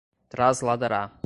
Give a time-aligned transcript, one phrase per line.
[0.29, 1.13] trasladará